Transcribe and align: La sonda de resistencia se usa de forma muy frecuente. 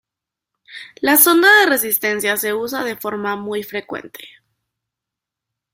La 0.99 1.15
sonda 1.15 1.47
de 1.59 1.67
resistencia 1.67 2.35
se 2.35 2.55
usa 2.55 2.83
de 2.83 2.95
forma 2.97 3.35
muy 3.35 3.61
frecuente. 3.61 4.27